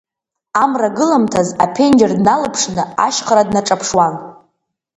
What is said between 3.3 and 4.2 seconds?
днаҿаԥшуан.